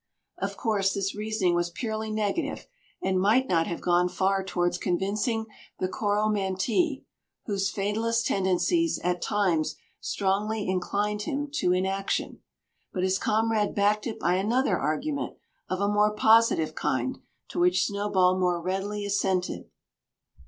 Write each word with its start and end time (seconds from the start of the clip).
Of 0.39 0.57
course 0.57 0.95
this 0.95 1.13
reasoning 1.13 1.53
was 1.53 1.69
purely 1.69 2.09
negative, 2.09 2.65
and 3.03 3.21
might 3.21 3.47
not 3.47 3.67
have 3.67 3.81
gone 3.81 4.09
far 4.09 4.43
towards 4.43 4.79
convincing 4.79 5.45
the 5.77 5.87
Coromantee, 5.87 7.05
whose 7.45 7.69
fatalist 7.69 8.25
tendencies 8.25 8.97
at 9.03 9.21
times 9.21 9.75
strongly 9.99 10.67
inclined 10.67 11.21
him 11.21 11.49
to 11.57 11.71
inaction. 11.71 12.39
But 12.91 13.03
his 13.03 13.19
comrade 13.19 13.75
backed 13.75 14.07
it 14.07 14.17
by 14.19 14.37
another 14.37 14.75
argument, 14.75 15.37
of 15.69 15.81
a 15.81 15.87
more 15.87 16.15
positive 16.15 16.73
kind, 16.73 17.19
to 17.49 17.59
which 17.59 17.85
Snowball 17.85 18.39
more 18.39 18.59
readily 18.59 19.05
assented. 19.05 19.69